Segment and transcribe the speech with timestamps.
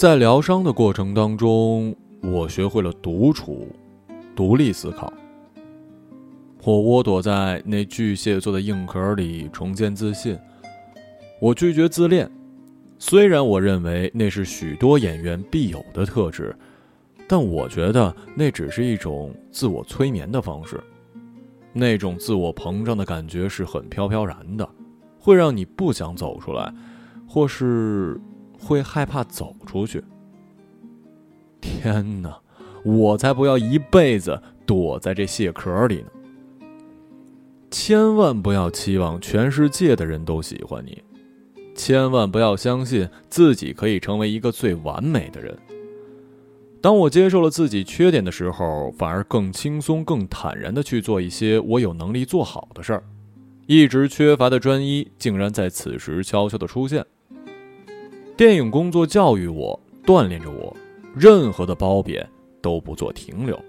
[0.00, 3.68] 在疗伤的过程当中，我学会了独处、
[4.34, 5.12] 独立思考。
[6.64, 10.38] 我窝躲在那巨蟹座的硬壳里重建自信。
[11.38, 12.30] 我拒绝自恋，
[12.98, 16.56] 虽然我认为那是许多演员必有的特质，
[17.28, 20.82] 但我觉得那只是一种自我催眠的方式。
[21.74, 24.66] 那种自我膨胀的感觉是很飘飘然的，
[25.18, 26.72] 会让你不想走出来，
[27.28, 28.18] 或是。
[28.60, 30.04] 会害怕走出去。
[31.60, 32.38] 天哪，
[32.84, 36.10] 我才不要一辈子躲在这蟹壳里呢！
[37.70, 41.02] 千万不要期望全世界的人都喜欢你，
[41.74, 45.56] 千万不要相信自己可以成为一个最完美的人。
[46.82, 53.04] 当我接受了自己缺点的时候，反而更轻松、更坦然的去做一些我有能力做好的事儿。
[53.66, 57.04] 一直缺乏的专一，竟然在此时悄悄的出现。
[58.40, 60.74] 电影工作教育我，锻炼着我，
[61.14, 62.26] 任何的褒贬
[62.62, 63.62] 都不做停留。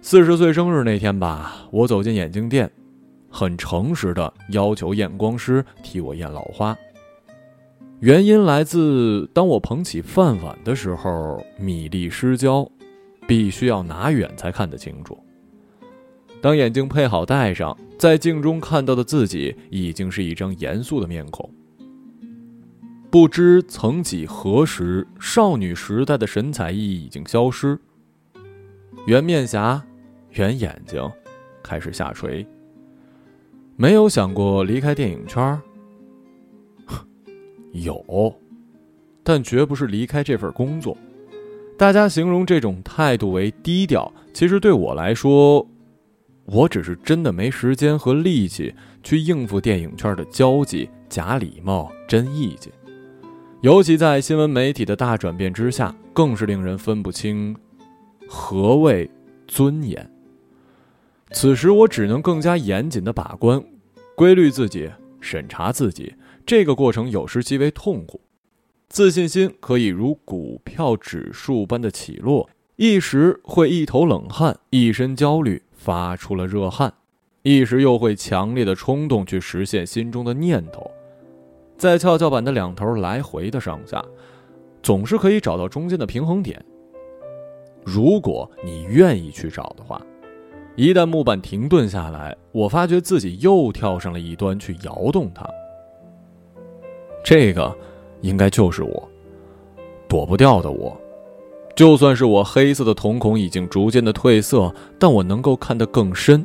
[0.00, 2.70] 四十岁生日那天吧，我走进眼镜店，
[3.28, 6.78] 很诚实的要求验光师替我验老花。
[7.98, 12.70] 原因来自，当我捧起饭碗的时候，米粒失焦，
[13.26, 15.18] 必须要拿远才看得清楚。
[16.40, 21.50] 当眼镜配好戴上，在镜中看到的自己，已经是一张严肃的面孔。
[23.18, 27.78] 不知曾几何时，少女时代的神采奕奕已经消失。
[29.06, 29.82] 圆面颊，
[30.32, 31.10] 圆眼睛，
[31.62, 32.46] 开始下垂。
[33.74, 35.58] 没有想过离开电影圈
[37.72, 38.38] 有，
[39.22, 40.94] 但绝不是离开这份工作。
[41.78, 45.66] 大家形容这种态度为低调，其实对我来说，
[46.44, 52.70] 我只是真的没时间和力气去应付电影圈的交际、假礼貌、真意见。
[53.66, 57.56] 尤其在新闻媒体的大转变之下，更是令人分不清
[58.28, 59.10] 何谓
[59.48, 60.08] 尊严。
[61.32, 63.60] 此时，我只能更加严谨的把关、
[64.14, 64.88] 规律自己、
[65.20, 66.14] 审查自己。
[66.46, 68.20] 这个过程有时极为痛苦，
[68.88, 76.90] 自信心可以如股票指数般的起落，一时会一头冷汗，一身焦虑，发出了热汗；
[77.42, 80.88] 一时又会强烈的冲动去实现心中的念头。
[81.76, 84.02] 在跷跷板的两头来回的上下，
[84.82, 86.62] 总是可以找到中间的平衡点。
[87.84, 90.00] 如果你愿意去找的话，
[90.74, 95.48] 一旦木板停顿下来，我发觉自己又跳上了一端去摇动它。
[97.24, 97.76] 这个，
[98.22, 99.08] 应该就是我，
[100.08, 100.96] 躲不掉的我。
[101.74, 106.44] 就算是我黑色的瞳孔已经逐渐的褪色，但我能够看得更深。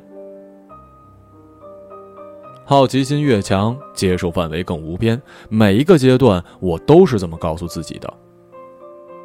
[2.64, 5.22] 好奇心越强，接受范围更无边。
[5.50, 8.12] 每一个阶段，我都是这么告诉自己的。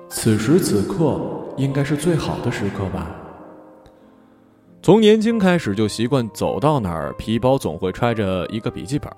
[0.08, 1.20] 此时此刻，
[1.56, 3.14] 应该是最好的时刻吧。
[4.82, 9.10] 从年轻开始就习惯走到哪儿，皮包总会揣着一个笔记本。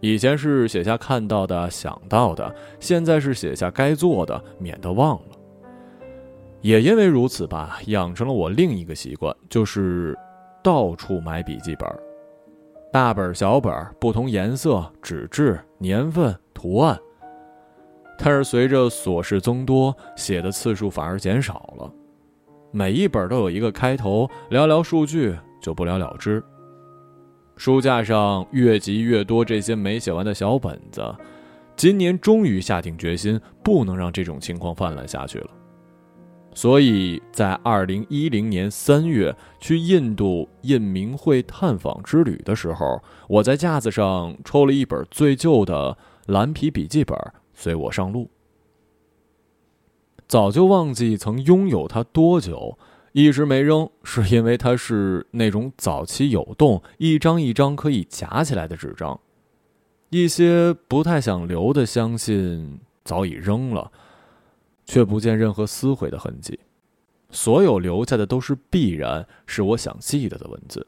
[0.00, 5.36] 以前是写下看到的、想到的，现在是写下该做的，免得忘了。
[6.60, 10.14] 也因为如此吧，养成了我另一个习惯，就是
[10.62, 11.88] 到处买笔记本。
[12.94, 16.96] 大本小本不同颜色、纸质、年份、图案，
[18.16, 21.92] 但是随着琐事增多，写的次数反而减少了。
[22.70, 26.40] 每一本都有一个开头，聊聊数据就不了了之。
[27.56, 31.02] 书架上越积越多这些没写完的小本子，
[31.74, 35.50] 今年终于下定决心，不能让这种情况泛滥下去了。
[36.54, 47.18] 所以在二零一零年三月去印度印明会探访之旅的时候，我在架子上抽了一本最旧的蓝皮笔记本，
[47.52, 48.30] 随我上路。
[50.28, 52.78] 早就忘记曾拥有它多久，
[53.12, 59.20] 一直没扔，是因为它是那种早期有洞、一张一张可以夹起来的纸张。
[60.10, 63.90] 一些不太想留的相信早已扔了。
[64.84, 66.60] 却不见任何撕毁的痕迹，
[67.30, 70.86] 所有留下的都是必然是我想记得的文字。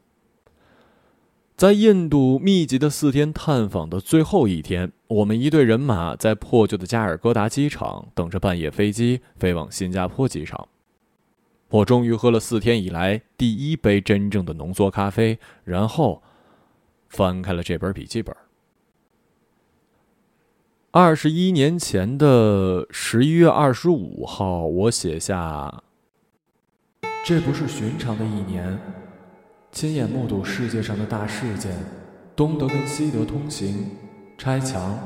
[1.55, 10.67] 在印度密集的四天探访的最后一天，我们一队人马在破旧的加尔各答机场等着半夜飞机飞往新加坡机场。
[11.69, 16.21] 我终于喝了四天以来第一杯真正的浓缩咖啡，然后
[17.09, 18.33] 翻开了这本笔记本。
[20.91, 25.83] 二十一年前的十一月二十五号，我写下
[27.25, 28.79] ：“这不是寻常的一年，
[29.69, 31.77] 亲眼目睹世界上的大事件，
[32.37, 33.91] 东德跟西德通行，
[34.37, 34.97] 拆墙。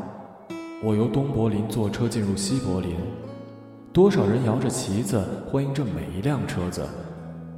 [0.83, 2.95] 我由东柏林坐车进入西柏林，
[3.91, 6.87] 多少人摇着旗子欢迎着每一辆车子，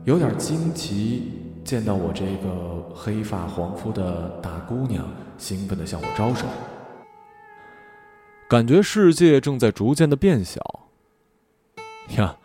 [0.05, 1.33] 有点惊奇，
[1.65, 5.05] 见到我这个黑发黄肤的大姑娘，
[5.37, 6.47] 兴奋地向我招手，
[8.49, 10.61] 感觉世界正在逐渐的变小。
[12.17, 12.35] 呀，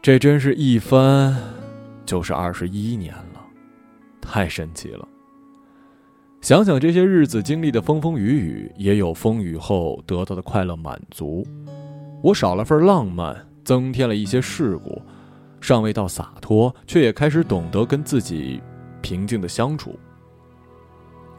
[0.00, 1.36] 这真是一翻
[2.06, 3.44] 就是二十一年了，
[4.20, 5.08] 太神奇了。
[6.40, 11.44] 想想这些日子经历的风风雨雨，也有风雨后得到的快乐满足。
[12.22, 15.00] 我少了份浪漫，增添了一些世故，
[15.60, 18.60] 尚未到洒脱，却也开始懂得跟自己
[19.00, 19.98] 平静的相处。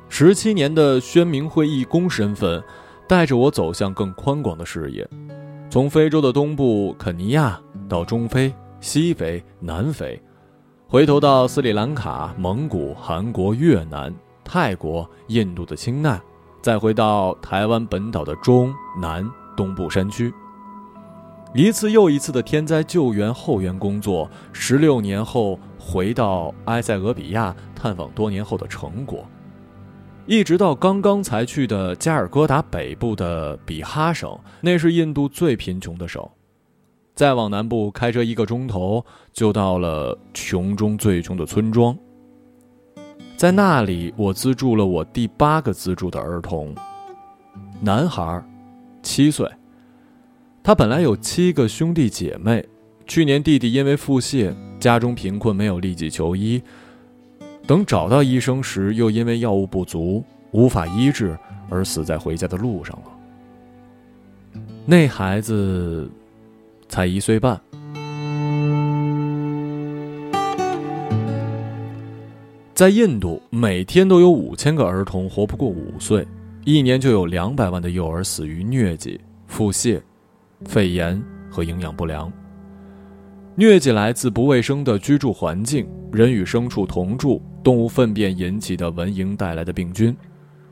[0.09, 2.63] 十七年的宣明会义工身份，
[3.07, 5.07] 带着我走向更宽广的视野，
[5.69, 10.21] 从非洲的东部肯尼亚到中非、西非、南非，
[10.87, 14.13] 回头到斯里兰卡、蒙古、韩国、越南。
[14.47, 16.21] 泰国、印度的青奈，
[16.61, 18.71] 再回到台湾本岛的中
[19.01, 19.27] 南
[19.57, 20.31] 东部山区，
[21.55, 24.29] 一次又一次的天灾救援后援工作。
[24.53, 29.25] 十六年后回到埃塞俄比亚探访多年后的成果，
[30.27, 36.27] 一直到刚刚才去的加尔各答北部的比哈省，那是印度最贫穷的省。
[37.13, 41.95] 再往南部开车一个钟头，就到了穷中最穷的村庄。
[43.37, 46.73] 在那里，我资助了我第八个资助的儿童，
[47.79, 48.43] 男孩，
[49.03, 49.47] 七岁。
[50.63, 52.65] 他本来有七个兄弟姐妹，
[53.05, 56.59] 去年弟弟因为腹泻，家中贫困，没有立即求医。
[57.67, 61.37] 等找到医生时，又因为药物不足，无法医治，
[61.69, 64.61] 而死在回家的路上了。
[64.85, 66.07] 那孩子
[66.87, 67.59] 才一岁半。
[72.75, 76.27] 在印度，每天都有五千个儿童活不过五岁，
[76.65, 79.99] 一年就有两百万的幼儿死于疟疾、腹泻、
[80.65, 81.19] 肺炎
[81.49, 82.31] 和营养不良。
[83.57, 90.13] 疟疾来自不卫生的居住环境，人与牲畜同住，动物粪便引起的蚊蝇带来的病菌；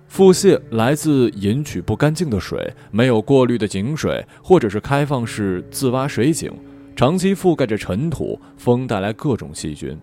[0.09, 6.51] 腹泻来自饮取不干净的水、没有过滤的井水，或者是开放式自挖水井，
[6.93, 9.97] 长期覆盖着尘土，风带来各种细菌。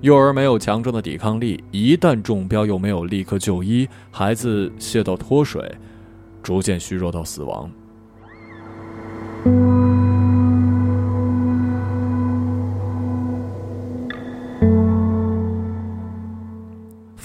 [0.00, 5.62] 幼儿没有强壮的抵抗力，一旦中标又没有立刻就医，孩子泻到脱水，
[6.42, 7.70] 逐渐虚弱到死亡。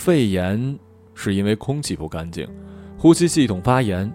[0.03, 0.77] 肺炎
[1.15, 2.45] 是因为空气不干净，
[2.97, 4.13] 呼吸系统发炎，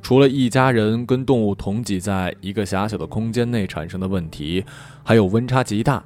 [0.00, 4.64] 除了一家人跟动物同挤在一个狭小的空间内产生的问题，
[5.04, 6.02] 还有温差极大。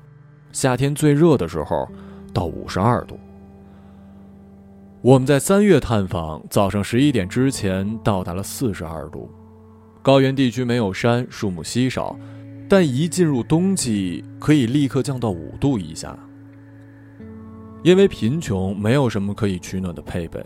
[0.51, 1.89] 夏天最热的时候，
[2.35, 3.17] 到五十二度。
[5.03, 9.31] 我们在三月探访，早上十一点之前到达了四十二度。
[10.03, 12.19] 高原地区没有山，树木稀少，
[12.69, 16.19] 但一进入冬季，可以立刻降到五度以下。
[17.83, 20.45] 因为贫穷，没有什么可以取暖的配备。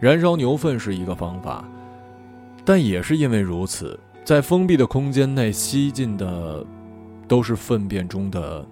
[0.00, 1.64] 燃烧牛粪是一个方法，
[2.64, 6.64] 但也是因为如此，在封闭的空间内吸进的。
[7.28, 8.66] 都是粪便中的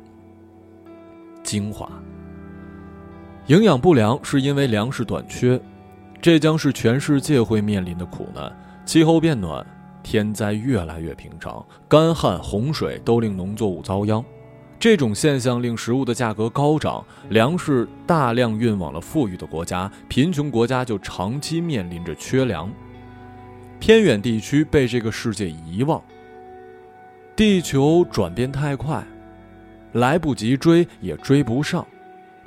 [1.43, 1.91] 精华。
[3.47, 5.59] 营养不良是因为粮食短缺，
[6.21, 8.55] 这将是全世界会面临的苦难。
[8.85, 9.65] 气候变暖，
[10.03, 14.23] 天灾越来越平常，干旱、洪水都令农作物遭殃。
[14.81, 22.73] 这种现象令食物的价格高涨，粮食大量运往了富裕的国家，贫穷国家就长期面临着缺粮。
[23.79, 26.03] 偏远地区被这个世界遗忘。
[27.37, 29.05] 地球转变太快，
[29.93, 31.87] 来不及追也追不上，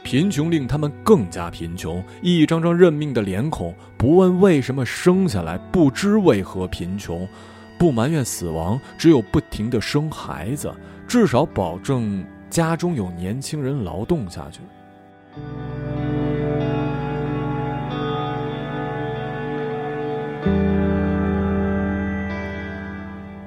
[0.02, 2.04] 贫穷令他们更加贫穷。
[2.24, 7.28] 一张张认命的脸孔，不问为什么生下来，不知为何贫穷，
[7.78, 10.74] 不埋怨死亡，只有不停的生孩子，
[11.08, 14.62] 至少保证家中有年轻人劳动下去。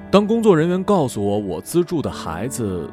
[0.09, 2.89] 当工作人员告诉我我资助的孩子，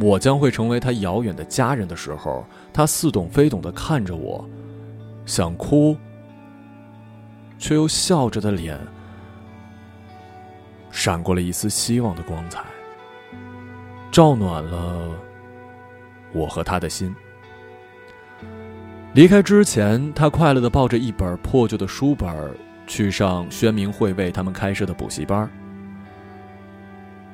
[0.00, 4.48] 我将会成为他遥远的家人的时候，他似懂非懂的看着我，
[5.26, 5.96] 想哭，
[7.58, 8.78] 却又笑着的脸，
[10.90, 12.64] 闪过了一丝希望的光彩，
[14.10, 15.10] 照暖了
[16.32, 17.14] 我和他的心。
[19.14, 22.54] 离开之前，他快乐的抱着一本破旧的书本
[22.86, 25.48] 去上宣明会为他们开设的补习班。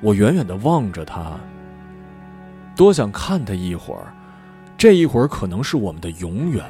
[0.00, 1.38] 我远远的望着他，
[2.76, 4.12] 多想看他一会儿，
[4.76, 6.64] 这一会儿可能是我们的永远，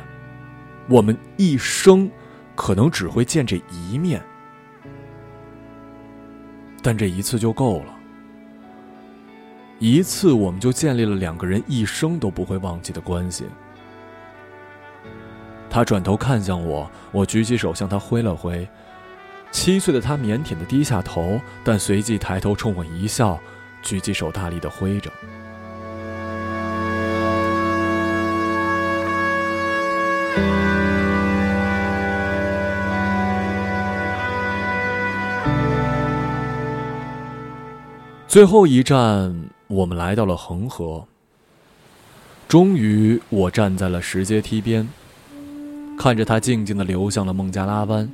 [0.88, 2.10] 我们一生
[2.54, 4.22] 可能只会见这一面。
[6.82, 7.94] 但这一次就够了。
[9.78, 13.44] 一次，我们就建立了两个人一生都不会忘记的关系。
[15.68, 18.66] 他转头看向我，我举起手向他挥了挥。
[19.50, 23.38] 七岁的他腼腆的低下头，但随即抬头冲我一笑，
[23.82, 25.10] 举起手大力的挥着。
[38.34, 39.32] 最后一站，
[39.68, 41.06] 我们来到了恒河。
[42.48, 44.88] 终于，我站在了石阶梯边，
[45.96, 48.10] 看着它静静的流向了孟加拉湾。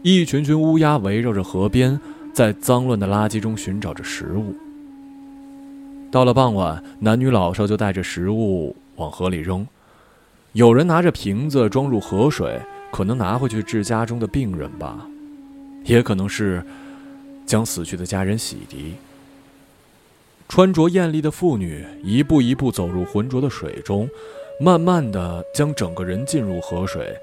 [0.00, 2.00] 一群群乌鸦围绕着河边，
[2.32, 4.54] 在脏乱的垃圾中寻找着食物。
[6.10, 9.66] 到了傍晚，男女老少就带着食物往河里扔，
[10.52, 12.58] 有人拿着瓶子装入河水，
[12.90, 15.06] 可能拿回去治家中的病人吧，
[15.84, 16.64] 也可能是
[17.44, 18.92] 将死去的家人洗涤。
[20.52, 24.06] 穿着艳丽的妇女一步一步走入浑浊的水中，
[24.60, 27.18] 慢慢的将整个人浸入河水，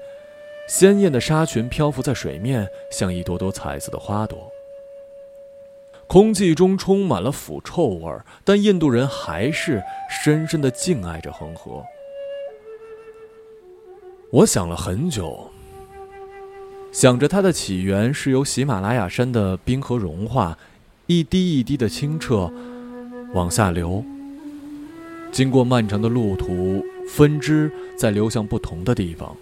[0.66, 4.50] 鲜艳的纱裙漂浮在水面，像一朵朵彩色的花朵。
[6.08, 11.84] 空气中充满了腐臭味儿，但印度人还是深深的敬爱着恒河。
[14.32, 15.52] 我想了很久，
[16.90, 20.58] 想着它的起源是由喜马拉雅山的冰河融化，
[21.06, 22.52] 一滴一滴的清澈。
[23.32, 24.04] 往下流，
[25.30, 29.36] 经过漫长的路途，分支再流向不同的地方，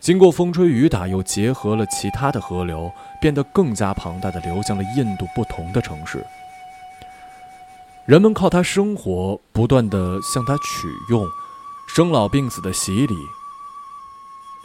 [0.00, 6.24] 经过风吹雨打，又结合了其他的河流，变得更加庞大的流向了印度不同的城市。
[8.06, 11.24] 人们靠它生活，不断的向它取用，
[11.94, 13.14] 生老病死的洗礼，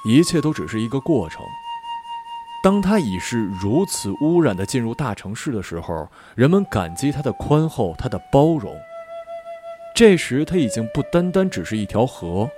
[0.04, 1.46] 一切都只是一个过程。
[2.64, 8.76] 当他已是如此污染的进入大城市的时候，人们感激他的宽厚，他的包容。
[9.96, 12.50] 这时，他已经不单单只是一条河，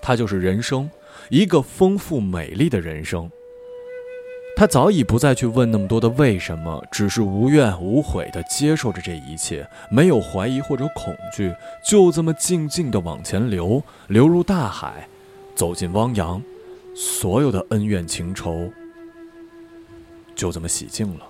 [0.00, 0.88] 他就是人生，
[1.28, 3.30] 一个丰富美丽的人生。
[4.56, 15.08] 他早已不再去问那么多的为什么，只是无怨无悔地接受着这一切，没有怀疑或者恐惧，就这么静静地往前流，流入大海，
[15.54, 16.42] 走进汪洋。
[16.94, 18.70] 所有的恩怨情仇
[20.34, 21.26] 就这么洗净了。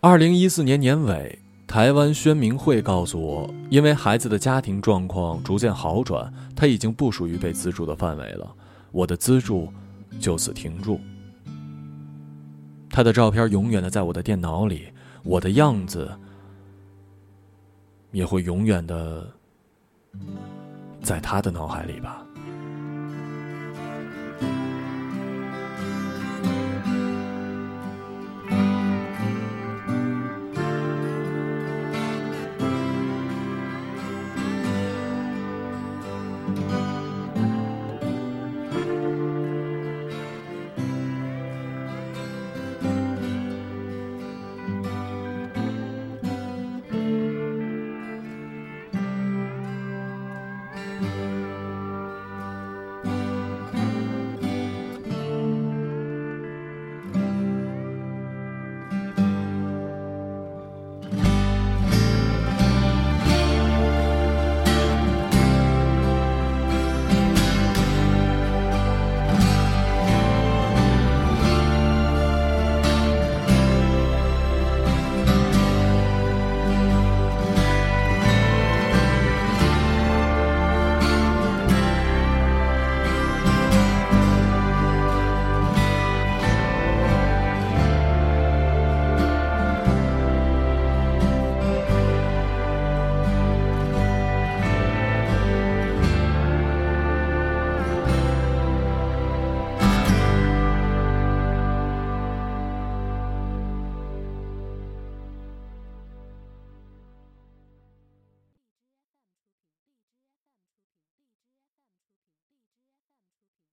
[0.00, 1.45] 二零一四年年尾。
[1.76, 8.50] 台湾宣明会告诉我，因为孩子的家庭状况逐渐好转，他已经不属于被资助的范围了，
[8.92, 9.70] 我的资助
[10.18, 10.98] 就此停住。
[12.88, 14.88] 他的照片永远的在我的电脑里，
[15.22, 16.10] 我的样子
[18.10, 19.30] 也会永远的
[21.02, 22.25] 在他的脑海里吧。